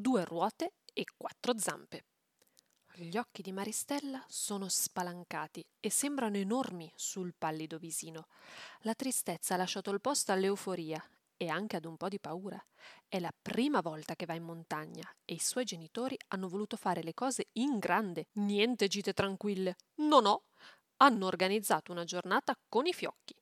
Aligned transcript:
due 0.00 0.24
ruote 0.24 0.74
e 0.92 1.04
quattro 1.16 1.58
zampe. 1.58 2.04
Gli 2.94 3.16
occhi 3.16 3.42
di 3.42 3.52
Maristella 3.52 4.24
sono 4.28 4.68
spalancati 4.68 5.64
e 5.78 5.90
sembrano 5.90 6.36
enormi 6.36 6.90
sul 6.96 7.34
pallido 7.36 7.78
visino. 7.78 8.26
La 8.80 8.94
tristezza 8.94 9.54
ha 9.54 9.56
lasciato 9.56 9.90
il 9.90 10.00
posto 10.00 10.32
all'euforia 10.32 11.00
e 11.36 11.48
anche 11.48 11.76
ad 11.76 11.84
un 11.84 11.96
po' 11.96 12.08
di 12.08 12.18
paura. 12.18 12.60
È 13.06 13.20
la 13.20 13.32
prima 13.40 13.80
volta 13.80 14.16
che 14.16 14.26
va 14.26 14.34
in 14.34 14.42
montagna 14.42 15.08
e 15.24 15.34
i 15.34 15.38
suoi 15.38 15.64
genitori 15.64 16.18
hanno 16.28 16.48
voluto 16.48 16.76
fare 16.76 17.02
le 17.04 17.14
cose 17.14 17.50
in 17.52 17.78
grande. 17.78 18.26
Niente 18.32 18.88
gite 18.88 19.12
tranquille. 19.12 19.76
No, 19.96 20.18
no. 20.18 20.42
Hanno 20.96 21.26
organizzato 21.26 21.92
una 21.92 22.02
giornata 22.02 22.58
con 22.68 22.86
i 22.86 22.92
fiocchi. 22.92 23.37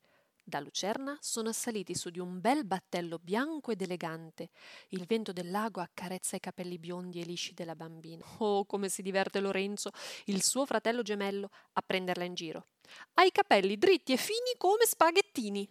Da 0.49 0.61
Lucerna 0.61 1.19
sono 1.21 1.51
saliti 1.51 1.97
su 1.97 2.09
di 2.09 2.21
un 2.21 2.41
bel 2.41 2.65
battello 2.65 3.19
bianco 3.21 3.73
ed 3.73 3.83
elegante. 3.83 4.51
Il 4.91 5.05
vento 5.05 5.33
del 5.33 5.51
lago 5.51 5.81
accarezza 5.81 6.37
i 6.37 6.41
capelli 6.41 6.79
biondi 6.79 7.21
e 7.21 7.25
lisci 7.25 7.53
della 7.53 7.75
bambina. 7.75 8.25
Oh, 8.39 8.65
come 8.65 8.89
si 8.89 9.03
diverte 9.03 9.41
Lorenzo, 9.41 9.91
il 10.27 10.45
suo 10.45 10.65
fratello 10.65 11.03
gemello, 11.03 11.51
a 11.73 11.83
prenderla 11.83 12.23
in 12.23 12.35
giro. 12.35 12.69
Ha 13.15 13.25
i 13.25 13.33
capelli 13.33 13.77
dritti 13.77 14.13
e 14.13 14.17
fini 14.17 14.55
come 14.57 14.87
spaghettini. 14.87 15.69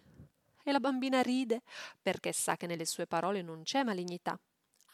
E 0.62 0.72
la 0.72 0.80
bambina 0.80 1.22
ride, 1.22 1.62
perché 2.02 2.32
sa 2.32 2.58
che 2.58 2.66
nelle 2.66 2.84
sue 2.84 3.06
parole 3.06 3.40
non 3.40 3.62
c'è 3.62 3.82
malignità 3.82 4.38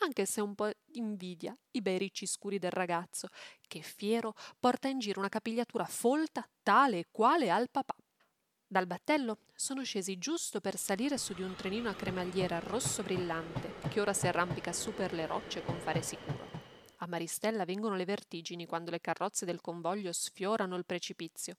anche 0.03 0.27
se 0.27 0.41
un 0.41 0.55
po' 0.57 0.69
invidia 0.95 1.57
i 1.73 1.81
bei 1.81 1.97
ricci 1.97 2.27
scuri 2.27 2.59
del 2.59 2.73
ragazzo, 2.73 3.29
che 3.69 3.83
fiero 3.83 4.35
porta 4.59 4.89
in 4.89 4.99
giro 4.99 5.21
una 5.21 5.29
capigliatura 5.29 5.85
folta 5.85 6.45
tale 6.61 6.99
e 6.99 7.07
quale 7.13 7.51
al 7.51 7.71
papà. 7.71 7.95
Dal 8.73 8.87
battello 8.87 9.37
sono 9.55 9.85
scesi 9.85 10.17
giusto 10.17 10.63
per 10.63 10.79
salire 10.79 11.19
su 11.19 11.35
di 11.35 11.43
un 11.43 11.55
trenino 11.55 11.91
a 11.91 11.95
cremagliera 11.95 12.59
rosso 12.59 13.03
brillante 13.03 13.75
che 13.91 14.01
ora 14.01 14.15
si 14.15 14.27
arrampica 14.27 14.73
su 14.73 14.95
per 14.95 15.13
le 15.13 15.27
rocce 15.27 15.63
con 15.63 15.79
fare 15.79 16.01
sicuro. 16.01 16.49
A 16.97 17.07
Maristella 17.07 17.67
vengono 17.67 17.97
le 17.97 18.07
vertigini 18.07 18.65
quando 18.65 18.91
le 18.91 19.03
carrozze 19.03 19.45
del 19.45 19.61
convoglio 19.61 20.11
sfiorano 20.11 20.75
il 20.77 20.87
precipizio. 20.87 21.59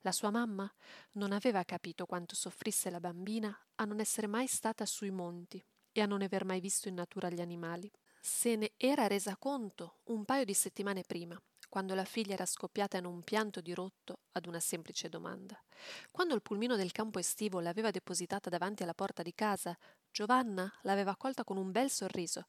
La 0.00 0.10
sua 0.10 0.30
mamma 0.30 0.72
non 1.16 1.32
aveva 1.32 1.62
capito 1.64 2.06
quanto 2.06 2.34
soffrisse 2.34 2.88
la 2.88 2.98
bambina 2.98 3.54
a 3.74 3.84
non 3.84 4.00
essere 4.00 4.26
mai 4.26 4.46
stata 4.46 4.86
sui 4.86 5.10
monti 5.10 5.62
e 5.92 6.00
a 6.00 6.06
non 6.06 6.22
aver 6.22 6.46
mai 6.46 6.60
visto 6.60 6.88
in 6.88 6.94
natura 6.94 7.28
gli 7.28 7.42
animali. 7.42 7.92
Se 8.22 8.56
ne 8.56 8.72
era 8.78 9.06
resa 9.06 9.36
conto 9.36 9.98
un 10.04 10.24
paio 10.24 10.46
di 10.46 10.54
settimane 10.54 11.02
prima, 11.06 11.38
quando 11.68 11.94
la 11.94 12.04
figlia 12.04 12.34
era 12.34 12.46
scoppiata 12.46 12.96
in 12.96 13.04
un 13.04 13.22
pianto 13.22 13.60
di 13.60 13.74
rotto 13.74 14.20
ad 14.32 14.46
una 14.46 14.60
semplice 14.60 15.08
domanda. 15.08 15.62
Quando 16.10 16.34
il 16.34 16.42
pulmino 16.42 16.76
del 16.76 16.92
campo 16.92 17.18
estivo 17.18 17.60
l'aveva 17.60 17.90
depositata 17.90 18.48
davanti 18.48 18.82
alla 18.82 18.94
porta 18.94 19.22
di 19.22 19.34
casa, 19.34 19.76
Giovanna 20.10 20.72
l'aveva 20.82 21.12
accolta 21.12 21.44
con 21.44 21.56
un 21.56 21.70
bel 21.70 21.90
sorriso. 21.90 22.48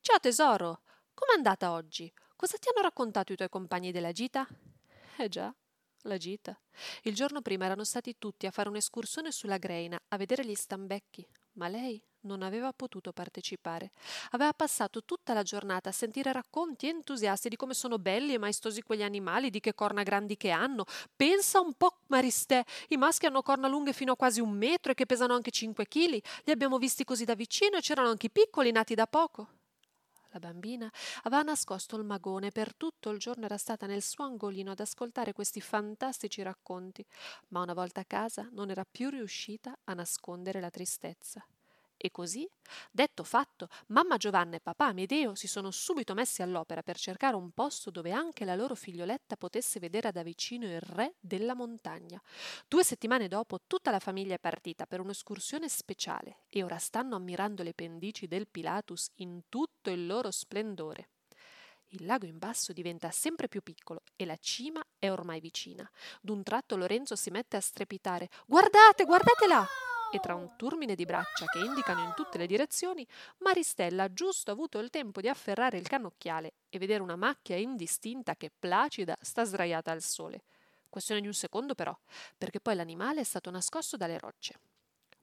Ciao 0.00 0.18
tesoro, 0.20 0.82
com'è 1.12 1.34
andata 1.34 1.72
oggi? 1.72 2.12
Cosa 2.36 2.56
ti 2.58 2.68
hanno 2.68 2.86
raccontato 2.86 3.32
i 3.32 3.36
tuoi 3.36 3.48
compagni 3.48 3.92
della 3.92 4.12
gita? 4.12 4.46
Eh 5.18 5.28
già, 5.28 5.54
la 6.02 6.16
gita. 6.16 6.58
Il 7.02 7.14
giorno 7.14 7.42
prima 7.42 7.66
erano 7.66 7.84
stati 7.84 8.16
tutti 8.18 8.46
a 8.46 8.50
fare 8.50 8.68
un'escursione 8.68 9.32
sulla 9.32 9.58
Greina 9.58 10.00
a 10.08 10.16
vedere 10.16 10.46
gli 10.46 10.54
stambecchi, 10.54 11.26
ma 11.52 11.68
lei 11.68 12.02
non 12.22 12.42
aveva 12.42 12.72
potuto 12.72 13.12
partecipare. 13.12 13.92
Aveva 14.30 14.52
passato 14.52 15.04
tutta 15.04 15.32
la 15.32 15.42
giornata 15.42 15.88
a 15.88 15.92
sentire 15.92 16.32
racconti 16.32 16.88
entusiasti 16.88 17.48
di 17.48 17.56
come 17.56 17.74
sono 17.74 17.98
belli 17.98 18.34
e 18.34 18.38
maestosi 18.38 18.82
quegli 18.82 19.02
animali, 19.02 19.50
di 19.50 19.60
che 19.60 19.74
corna 19.74 20.02
grandi 20.02 20.36
che 20.36 20.50
hanno. 20.50 20.84
Pensa 21.14 21.60
un 21.60 21.74
po', 21.74 21.98
Maristè, 22.08 22.64
i 22.88 22.96
maschi 22.96 23.26
hanno 23.26 23.42
corna 23.42 23.68
lunghe 23.68 23.92
fino 23.92 24.12
a 24.12 24.16
quasi 24.16 24.40
un 24.40 24.50
metro 24.50 24.92
e 24.92 24.94
che 24.94 25.06
pesano 25.06 25.34
anche 25.34 25.50
cinque 25.50 25.86
chili. 25.86 26.22
Li 26.44 26.52
abbiamo 26.52 26.78
visti 26.78 27.04
così 27.04 27.24
da 27.24 27.34
vicino 27.34 27.76
e 27.76 27.80
c'erano 27.80 28.08
anche 28.08 28.26
i 28.26 28.30
piccoli 28.30 28.70
nati 28.72 28.94
da 28.94 29.06
poco. 29.06 29.48
La 30.32 30.38
bambina 30.38 30.88
aveva 31.24 31.42
nascosto 31.42 31.96
il 31.96 32.04
magone 32.04 32.52
per 32.52 32.74
tutto 32.76 33.10
il 33.10 33.18
giorno 33.18 33.46
era 33.46 33.56
stata 33.56 33.86
nel 33.86 34.00
suo 34.00 34.24
angolino 34.24 34.70
ad 34.70 34.78
ascoltare 34.78 35.32
questi 35.32 35.60
fantastici 35.60 36.40
racconti, 36.42 37.04
ma 37.48 37.62
una 37.62 37.74
volta 37.74 38.02
a 38.02 38.04
casa 38.04 38.48
non 38.52 38.70
era 38.70 38.84
più 38.88 39.10
riuscita 39.10 39.76
a 39.84 39.94
nascondere 39.94 40.60
la 40.60 40.70
tristezza. 40.70 41.44
E 42.02 42.10
così, 42.10 42.48
detto 42.90 43.24
fatto, 43.24 43.68
mamma 43.88 44.16
Giovanna 44.16 44.56
e 44.56 44.60
papà 44.60 44.86
Amedeo 44.86 45.34
si 45.34 45.46
sono 45.46 45.70
subito 45.70 46.14
messi 46.14 46.40
all'opera 46.40 46.82
per 46.82 46.96
cercare 46.96 47.36
un 47.36 47.50
posto 47.50 47.90
dove 47.90 48.10
anche 48.10 48.46
la 48.46 48.54
loro 48.54 48.74
figlioletta 48.74 49.36
potesse 49.36 49.78
vedere 49.78 50.10
da 50.10 50.22
vicino 50.22 50.64
il 50.64 50.80
re 50.80 51.16
della 51.20 51.54
montagna. 51.54 52.18
Due 52.66 52.82
settimane 52.84 53.28
dopo 53.28 53.58
tutta 53.66 53.90
la 53.90 53.98
famiglia 53.98 54.36
è 54.36 54.38
partita 54.38 54.86
per 54.86 55.00
un'escursione 55.00 55.68
speciale 55.68 56.44
e 56.48 56.62
ora 56.62 56.78
stanno 56.78 57.16
ammirando 57.16 57.62
le 57.62 57.74
pendici 57.74 58.26
del 58.26 58.48
Pilatus 58.48 59.10
in 59.16 59.42
tutto 59.50 59.90
il 59.90 60.06
loro 60.06 60.30
splendore. 60.30 61.10
Il 61.88 62.06
lago 62.06 62.24
in 62.24 62.38
basso 62.38 62.72
diventa 62.72 63.10
sempre 63.10 63.46
più 63.46 63.60
piccolo 63.60 64.04
e 64.16 64.24
la 64.24 64.38
cima 64.38 64.82
è 64.98 65.10
ormai 65.10 65.40
vicina. 65.40 65.86
D'un 66.22 66.42
tratto 66.42 66.76
Lorenzo 66.76 67.14
si 67.14 67.28
mette 67.28 67.58
a 67.58 67.60
strepitare. 67.60 68.30
Guardate, 68.46 69.04
guardate 69.04 69.46
là! 69.46 69.66
E 70.12 70.18
tra 70.18 70.34
un 70.34 70.56
turmine 70.56 70.94
di 70.94 71.04
braccia 71.04 71.46
che 71.46 71.60
indicano 71.60 72.02
in 72.02 72.12
tutte 72.14 72.36
le 72.36 72.46
direzioni, 72.46 73.06
Maristella 73.38 74.04
ha 74.04 74.12
giusto 74.12 74.50
avuto 74.50 74.78
il 74.78 74.90
tempo 74.90 75.20
di 75.20 75.28
afferrare 75.28 75.78
il 75.78 75.86
cannocchiale 75.86 76.54
e 76.68 76.78
vedere 76.78 77.02
una 77.02 77.16
macchia 77.16 77.56
indistinta 77.56 78.34
che 78.34 78.50
placida 78.56 79.16
sta 79.20 79.44
sdraiata 79.44 79.92
al 79.92 80.02
sole. 80.02 80.42
Questione 80.88 81.20
di 81.20 81.28
un 81.28 81.34
secondo 81.34 81.74
però, 81.74 81.96
perché 82.36 82.60
poi 82.60 82.74
l'animale 82.74 83.20
è 83.20 83.24
stato 83.24 83.50
nascosto 83.50 83.96
dalle 83.96 84.18
rocce. 84.18 84.58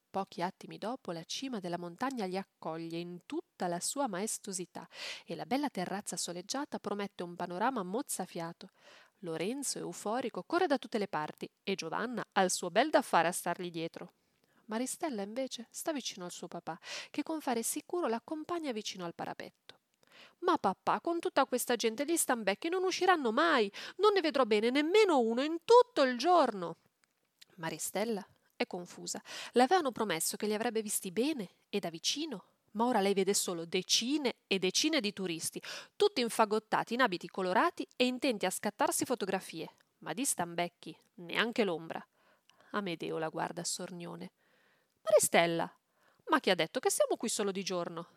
Pochi 0.10 0.42
attimi 0.42 0.78
dopo 0.78 1.12
la 1.12 1.24
cima 1.26 1.60
della 1.60 1.78
montagna 1.78 2.26
li 2.26 2.38
accoglie 2.38 2.98
in 2.98 3.26
tutta 3.26 3.68
la 3.68 3.82
sua 3.82 4.08
maestosità 4.08 4.88
e 5.26 5.36
la 5.36 5.46
bella 5.46 5.70
terrazza 5.70 6.16
soleggiata 6.16 6.80
promette 6.80 7.24
un 7.24 7.36
panorama 7.36 7.84
mozzafiato. 7.84 8.70
Lorenzo, 9.20 9.80
euforico, 9.80 10.44
corre 10.44 10.68
da 10.68 10.78
tutte 10.78 10.98
le 10.98 11.08
parti 11.10 11.50
e 11.62 11.76
Giovanna 11.76 12.24
ha 12.32 12.42
il 12.42 12.52
suo 12.52 12.72
bel 12.72 12.90
da 12.90 13.02
fare 13.02 13.28
a 13.28 13.34
stargli 13.34 13.70
dietro. 13.70 14.14
Maristella 14.68 15.22
invece 15.22 15.68
sta 15.72 15.92
vicino 15.92 16.26
al 16.26 16.32
suo 16.32 16.48
papà, 16.48 16.78
che 17.10 17.24
con 17.24 17.42
fare 17.42 17.64
sicuro 17.64 18.08
l'accompagna 18.08 18.72
vicino 18.72 19.06
al 19.06 19.16
parapetto. 19.16 19.76
Ma 20.40 20.58
papà, 20.58 21.00
con 21.02 21.20
tutta 21.20 21.46
questa 21.46 21.76
gente 21.76 22.06
gli 22.06 22.18
stambecchi 22.18 22.70
non 22.70 22.84
usciranno 22.84 23.32
mai, 23.32 23.72
non 23.98 24.14
ne 24.14 24.22
vedrò 24.22 24.44
bene 24.44 24.70
nemmeno 24.70 25.20
uno 25.20 25.42
in 25.42 25.58
tutto 25.64 26.04
il 26.04 26.18
giorno. 26.18 26.78
Maristella 27.56 28.26
è 28.56 28.68
confusa. 28.68 29.22
Le 29.54 29.64
avevano 29.64 29.92
promesso 29.92 30.36
che 30.36 30.48
li 30.48 30.54
avrebbe 30.54 30.82
visti 30.82 31.12
bene 31.12 31.50
e 31.70 31.80
da 31.80 31.90
vicino, 31.90 32.46
ma 32.72 32.86
ora 32.86 33.00
lei 33.00 33.14
vede 33.14 33.34
solo 33.34 33.66
decine 33.66 34.36
e 34.48 34.60
decine 34.60 35.00
di 35.00 35.14
turisti, 35.14 35.62
tutti 35.96 36.22
infagottati 36.22 36.94
in 36.94 37.02
abiti 37.02 37.30
colorati 37.30 37.88
e 37.96 38.06
intenti 38.06 38.46
a 38.46 38.52
scattarsi 38.52 39.06
fotografie, 39.06 39.70
ma 40.00 40.14
di 40.14 40.26
stambecchi 40.26 40.96
neanche 41.16 41.64
l'ombra. 41.64 42.06
Amedeo 42.72 43.18
la 43.18 43.30
guarda 43.30 43.64
sornione. 43.64 44.32
Maristella, 45.10 45.74
ma 46.26 46.40
chi 46.42 46.50
ha 46.50 46.56
detto 46.56 46.82
che 46.82 46.92
siamo 46.92 47.16
qui 47.16 47.30
solo 47.30 47.52
di 47.52 47.64
giorno? 47.64 48.08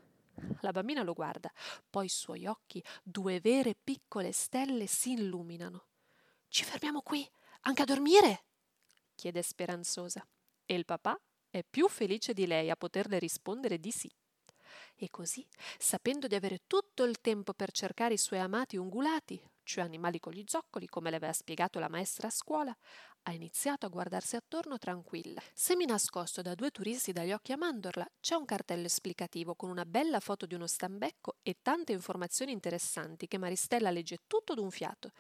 La 0.61 0.73
bambina 0.73 1.05
lo 1.05 1.13
guarda, 1.13 1.51
poi 1.89 2.07
i 2.07 2.09
suoi 2.09 2.47
occhi, 2.47 2.83
due 3.03 3.39
vere 3.39 3.77
piccole 3.77 4.33
stelle, 4.33 4.87
si 4.87 5.13
illuminano. 5.13 5.87
Ci 6.49 6.65
fermiamo 6.65 7.01
qui, 7.03 7.29
anche 7.63 7.83
a 7.83 7.85
dormire? 7.85 8.45
chiede 9.15 9.43
speranzosa. 9.43 10.27
E 10.67 10.75
il 10.75 10.85
papà 10.85 11.17
è 11.49 11.63
più 11.63 11.89
felice 11.89 12.33
di 12.33 12.47
lei 12.47 12.71
a 12.71 12.77
poterle 12.77 13.21
rispondere 13.21 13.79
di 13.79 13.93
sì. 13.93 14.11
E 14.97 15.11
così, 15.11 15.47
sapendo 15.79 16.27
di 16.27 16.35
avere 16.35 16.63
tutto 16.67 17.05
il 17.05 17.21
tempo 17.21 17.55
per 17.55 17.71
cercare 17.71 18.15
i 18.15 18.19
suoi 18.19 18.41
amati 18.41 18.77
ungulati, 18.77 19.41
cioè 19.71 19.85
animali 19.85 20.19
con 20.19 20.33
gli 20.33 20.43
zoccoli, 20.47 20.89
come 20.89 21.11
le 21.11 21.17
aveva 21.17 21.33
spiegato 21.33 21.79
la 21.79 21.89
maestra 21.89 22.27
a 22.27 22.31
scuola, 22.31 22.77
ha 23.23 23.33
iniziato 23.33 23.87
a 23.87 23.89
guardarsi 23.89 24.35
attorno 24.35 24.79
tranquilla. 24.79 25.41
Semi 25.55 25.85
nascosto 25.85 26.43
da 26.43 26.57
due 26.57 26.71
turisti 26.71 27.13
dagli 27.13 27.31
occhi 27.31 27.53
a 27.53 27.57
mandorla, 27.57 28.05
c'è 28.19 28.35
un 28.35 28.45
cartello 28.45 28.87
esplicativo 28.87 29.55
con 29.55 29.71
una 29.71 29.85
bella 29.85 30.19
foto 30.19 30.45
di 30.45 30.55
uno 30.55 30.67
stambecco 30.67 31.37
e 31.43 31.59
tante 31.63 31.93
informazioni 31.93 32.51
interessanti 32.51 33.29
che 33.29 33.39
Maristella 33.39 33.91
legge 33.91 34.19
tutto 34.27 34.55
d'un 34.55 34.73
fiato. 34.73 35.13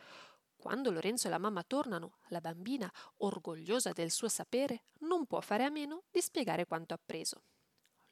Quando 0.56 0.90
Lorenzo 0.90 1.28
e 1.28 1.30
la 1.30 1.38
mamma 1.38 1.62
tornano, 1.62 2.16
la 2.28 2.40
bambina, 2.40 2.92
orgogliosa 3.18 3.92
del 3.92 4.10
suo 4.10 4.28
sapere, 4.28 4.82
non 5.00 5.26
può 5.26 5.40
fare 5.40 5.64
a 5.64 5.70
meno 5.70 6.02
di 6.10 6.20
spiegare 6.20 6.66
quanto 6.66 6.92
appreso. 6.92 7.44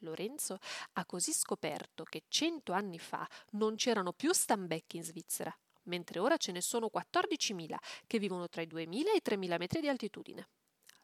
Lorenzo 0.03 0.59
ha 0.93 1.05
così 1.05 1.33
scoperto 1.33 2.05
che 2.05 2.23
cento 2.29 2.73
anni 2.73 3.01
fa 3.01 3.29
non 3.51 3.75
c'erano 3.75 4.13
più 4.13 4.33
stambecchi 4.33 4.97
in 4.97 5.03
Svizzera, 5.03 5.53
mentre 5.89 6.21
ora 6.21 6.37
ce 6.37 6.53
ne 6.53 6.61
sono 6.61 6.89
14.000 6.93 7.77
che 8.07 8.19
vivono 8.19 8.49
tra 8.49 8.63
i 8.63 8.67
2.000 8.67 9.07
e 9.09 9.17
i 9.17 9.23
3.000 9.25 9.59
metri 9.59 9.81
di 9.81 9.89
altitudine. 9.89 10.49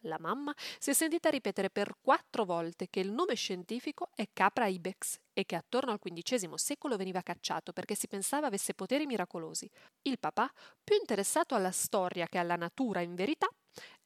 La 0.07 0.19
mamma 0.19 0.55
si 0.79 0.91
è 0.91 0.93
sentita 0.93 1.31
ripetere 1.31 1.71
per 1.71 1.97
quattro 2.03 2.45
volte 2.45 2.89
che 2.91 3.01
il 3.01 3.11
nome 3.11 3.35
scientifico 3.35 4.11
è 4.15 4.29
Capra 4.33 4.67
ibex 4.67 5.19
e 5.33 5.47
che 5.47 5.57
attorno 5.57 5.93
al 5.93 5.99
XV 5.99 6.55
secolo 6.55 6.97
veniva 6.97 7.23
cacciato 7.23 7.73
perché 7.73 7.95
si 7.95 8.07
pensava 8.07 8.49
avesse 8.49 8.75
poteri 8.75 9.07
miracolosi. 9.07 9.69
Il 10.03 10.19
papà, 10.19 10.51
più 10.83 10.97
interessato 10.97 11.55
alla 11.55 11.71
storia 11.71 12.27
che 12.27 12.37
alla 12.37 12.57
natura 12.57 13.01
in 13.01 13.15
verità, 13.15 13.49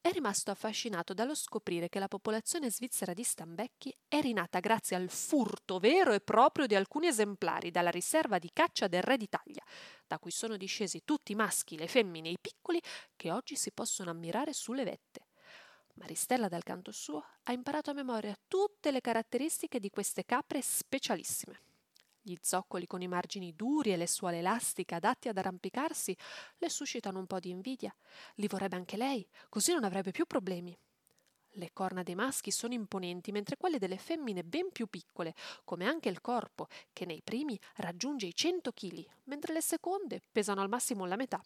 è 0.01 0.11
rimasto 0.11 0.49
affascinato 0.51 1.13
dallo 1.13 1.35
scoprire 1.35 1.89
che 1.89 1.99
la 1.99 2.07
popolazione 2.07 2.71
svizzera 2.71 3.13
di 3.13 3.23
stambecchi 3.23 3.93
è 4.07 4.21
rinata 4.21 4.59
grazie 4.59 4.95
al 4.95 5.09
furto 5.09 5.77
vero 5.79 6.13
e 6.13 6.21
proprio 6.21 6.67
di 6.67 6.75
alcuni 6.75 7.07
esemplari 7.07 7.69
dalla 7.69 7.89
riserva 7.89 8.39
di 8.39 8.49
caccia 8.53 8.87
del 8.87 9.01
re 9.01 9.17
d'Italia, 9.17 9.63
da 10.07 10.17
cui 10.17 10.31
sono 10.31 10.55
discesi 10.57 11.03
tutti 11.03 11.33
i 11.33 11.35
maschi, 11.35 11.77
le 11.77 11.87
femmine 11.87 12.29
e 12.29 12.33
i 12.33 12.39
piccoli 12.39 12.81
che 13.15 13.31
oggi 13.31 13.55
si 13.55 13.71
possono 13.71 14.09
ammirare 14.09 14.53
sulle 14.53 14.83
vette. 14.83 15.27
Maristella, 15.95 16.47
dal 16.47 16.63
canto 16.63 16.91
suo, 16.91 17.23
ha 17.43 17.51
imparato 17.51 17.91
a 17.91 17.93
memoria 17.93 18.37
tutte 18.47 18.91
le 18.91 19.01
caratteristiche 19.01 19.79
di 19.79 19.89
queste 19.89 20.23
capre 20.23 20.61
specialissime. 20.61 21.68
Gli 22.21 22.35
zoccoli 22.41 22.85
con 22.85 23.01
i 23.01 23.07
margini 23.07 23.55
duri 23.55 23.93
e 23.93 23.97
le 23.97 24.07
suole 24.07 24.39
elastiche 24.39 24.95
adatti 24.95 25.29
ad 25.29 25.37
arrampicarsi 25.37 26.15
le 26.57 26.69
suscitano 26.69 27.19
un 27.19 27.25
po' 27.25 27.39
di 27.39 27.49
invidia. 27.49 27.95
Li 28.35 28.47
vorrebbe 28.47 28.75
anche 28.75 28.97
lei, 28.97 29.27
così 29.47 29.73
non 29.73 29.83
avrebbe 29.83 30.11
più 30.11 30.25
problemi. 30.25 30.77
Le 31.53 31.71
corna 31.73 32.03
dei 32.03 32.15
maschi 32.15 32.51
sono 32.51 32.73
imponenti, 32.73 33.31
mentre 33.31 33.57
quelle 33.57 33.79
delle 33.79 33.97
femmine 33.97 34.43
ben 34.43 34.71
più 34.71 34.87
piccole, 34.87 35.33
come 35.63 35.85
anche 35.85 36.09
il 36.09 36.21
corpo, 36.21 36.67
che 36.93 37.05
nei 37.05 37.21
primi 37.23 37.59
raggiunge 37.77 38.27
i 38.27 38.35
100 38.35 38.71
kg, 38.71 39.03
mentre 39.23 39.53
le 39.53 39.61
seconde 39.61 40.21
pesano 40.31 40.61
al 40.61 40.69
massimo 40.69 41.05
la 41.05 41.15
metà. 41.15 41.41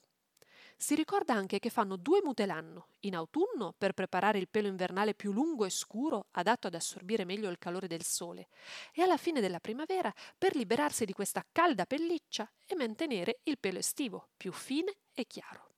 Si 0.77 0.95
ricorda 0.95 1.33
anche 1.33 1.59
che 1.59 1.69
fanno 1.69 1.95
due 1.95 2.21
mute 2.23 2.45
l'anno, 2.45 2.87
in 3.01 3.15
autunno 3.15 3.73
per 3.77 3.93
preparare 3.93 4.37
il 4.37 4.49
pelo 4.49 4.67
invernale 4.67 5.13
più 5.13 5.31
lungo 5.31 5.65
e 5.65 5.69
scuro, 5.69 6.27
adatto 6.31 6.67
ad 6.67 6.75
assorbire 6.75 7.25
meglio 7.25 7.49
il 7.49 7.57
calore 7.57 7.87
del 7.87 8.03
sole, 8.03 8.49
e 8.93 9.01
alla 9.01 9.17
fine 9.17 9.39
della 9.39 9.59
primavera 9.59 10.13
per 10.37 10.55
liberarsi 10.55 11.05
di 11.05 11.13
questa 11.13 11.45
calda 11.51 11.85
pelliccia 11.85 12.51
e 12.65 12.75
mantenere 12.75 13.39
il 13.43 13.57
pelo 13.59 13.79
estivo, 13.79 14.29
più 14.35 14.51
fine 14.51 14.97
e 15.13 15.25
chiaro. 15.25 15.69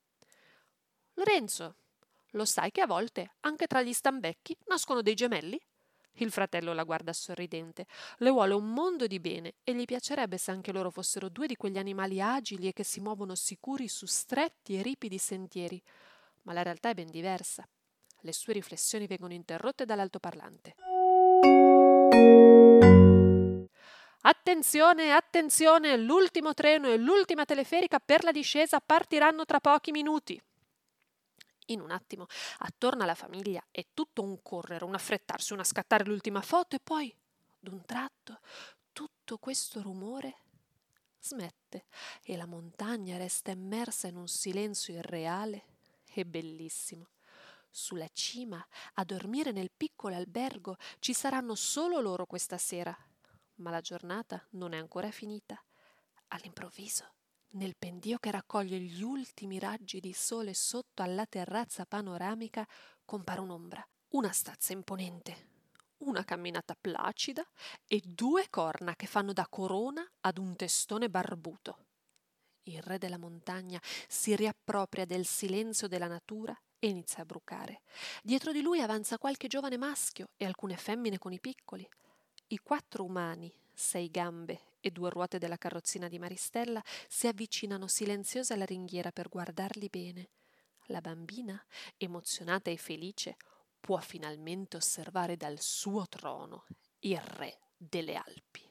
Lorenzo, 1.13 1.75
lo 2.31 2.45
sai 2.45 2.71
che 2.71 2.81
a 2.81 2.87
volte, 2.87 3.35
anche 3.41 3.67
tra 3.67 3.81
gli 3.81 3.93
stambecchi, 3.93 4.57
nascono 4.65 5.01
dei 5.01 5.13
gemelli? 5.13 5.59
Il 6.19 6.31
fratello 6.31 6.73
la 6.73 6.83
guarda 6.83 7.11
sorridente. 7.11 7.87
Le 8.17 8.29
vuole 8.29 8.53
un 8.53 8.71
mondo 8.71 9.07
di 9.07 9.19
bene 9.19 9.55
e 9.63 9.73
gli 9.73 9.85
piacerebbe 9.85 10.37
se 10.37 10.51
anche 10.51 10.71
loro 10.71 10.89
fossero 10.89 11.29
due 11.29 11.47
di 11.47 11.55
quegli 11.55 11.77
animali 11.77 12.21
agili 12.21 12.67
e 12.67 12.73
che 12.73 12.83
si 12.83 13.01
muovono 13.01 13.35
sicuri 13.35 13.87
su 13.87 14.05
stretti 14.05 14.77
e 14.77 14.81
ripidi 14.81 15.17
sentieri. 15.17 15.81
Ma 16.43 16.53
la 16.53 16.61
realtà 16.61 16.89
è 16.89 16.93
ben 16.93 17.09
diversa. 17.09 17.67
Le 18.21 18.31
sue 18.31 18.53
riflessioni 18.53 19.07
vengono 19.07 19.33
interrotte 19.33 19.85
dall'altoparlante. 19.85 20.75
Attenzione, 24.21 25.11
attenzione, 25.11 25.97
l'ultimo 25.97 26.53
treno 26.53 26.87
e 26.87 26.97
l'ultima 26.97 27.45
teleferica 27.45 27.99
per 27.99 28.23
la 28.23 28.31
discesa 28.31 28.79
partiranno 28.79 29.45
tra 29.45 29.59
pochi 29.59 29.91
minuti. 29.91 30.41
In 31.69 31.81
un 31.81 31.91
attimo, 31.91 32.27
attorno 32.59 33.03
alla 33.03 33.15
famiglia 33.15 33.63
è 33.71 33.85
tutto 33.93 34.21
un 34.21 34.41
correre, 34.43 34.85
un 34.85 34.93
affrettarsi, 34.93 35.53
un 35.53 35.63
scattare 35.63 36.05
l'ultima 36.05 36.41
foto 36.41 36.75
e 36.75 36.79
poi, 36.79 37.15
d'un 37.59 37.83
tratto, 37.85 38.39
tutto 38.93 39.37
questo 39.37 39.81
rumore 39.81 40.37
smette 41.19 41.85
e 42.21 42.37
la 42.37 42.45
montagna 42.45 43.17
resta 43.17 43.49
immersa 43.49 44.07
in 44.07 44.15
un 44.15 44.27
silenzio 44.27 44.93
irreale 44.93 45.65
e 46.13 46.23
bellissimo. 46.23 47.09
Sulla 47.69 48.07
cima, 48.13 48.65
a 48.93 49.03
dormire 49.03 49.51
nel 49.51 49.71
piccolo 49.75 50.15
albergo, 50.15 50.77
ci 50.99 51.13
saranno 51.13 51.55
solo 51.55 51.99
loro 51.99 52.25
questa 52.25 52.57
sera. 52.57 52.95
Ma 53.55 53.71
la 53.71 53.81
giornata 53.81 54.45
non 54.51 54.73
è 54.73 54.77
ancora 54.77 55.11
finita. 55.11 55.61
All'improvviso 56.27 57.05
nel 57.55 57.75
pendio 57.77 58.17
che 58.17 58.31
raccoglie 58.31 58.79
gli 58.79 59.01
ultimi 59.01 59.59
raggi 59.59 59.99
di 59.99 60.13
sole 60.13 60.53
sotto 60.53 61.01
alla 61.01 61.25
terrazza 61.25 61.85
panoramica 61.85 62.67
compare 63.05 63.41
un'ombra, 63.41 63.85
una 64.09 64.31
stazza 64.31 64.73
imponente, 64.73 65.53
una 65.99 66.23
camminata 66.23 66.75
placida 66.79 67.45
e 67.87 68.01
due 68.03 68.47
corna 68.49 68.95
che 68.95 69.07
fanno 69.07 69.31
da 69.31 69.47
corona 69.47 70.05
ad 70.21 70.37
un 70.37 70.55
testone 70.55 71.09
barbuto. 71.09 71.77
Il 72.63 72.81
re 72.81 72.97
della 72.97 73.17
montagna 73.17 73.79
si 74.07 74.35
riappropria 74.35 75.05
del 75.05 75.25
silenzio 75.25 75.87
della 75.87 76.07
natura 76.07 76.57
e 76.79 76.87
inizia 76.87 77.23
a 77.23 77.25
brucare. 77.25 77.83
Dietro 78.21 78.51
di 78.51 78.61
lui 78.61 78.81
avanza 78.81 79.17
qualche 79.17 79.47
giovane 79.47 79.77
maschio 79.77 80.29
e 80.35 80.45
alcune 80.45 80.75
femmine 80.75 81.19
con 81.19 81.31
i 81.31 81.39
piccoli. 81.39 81.87
I 82.47 82.57
quattro 82.57 83.03
umani, 83.03 83.53
sei 83.73 84.09
gambe 84.09 84.73
e 84.85 84.91
due 84.91 85.09
ruote 85.09 85.39
della 85.39 85.57
carrozzina 85.57 86.07
di 86.07 86.19
Maristella 86.19 86.79
si 87.07 87.25
avvicinano 87.25 87.87
silenziose 87.87 88.53
alla 88.53 88.65
ringhiera 88.65 89.11
per 89.11 89.29
guardarli 89.29 89.89
bene. 89.89 90.29
La 90.89 91.01
bambina, 91.01 91.59
emozionata 91.97 92.69
e 92.69 92.77
felice, 92.77 93.35
può 93.79 93.97
finalmente 93.97 94.77
osservare 94.77 95.37
dal 95.37 95.59
suo 95.59 96.05
trono 96.07 96.65
il 96.99 97.19
re 97.19 97.57
delle 97.75 98.13
Alpi. 98.13 98.64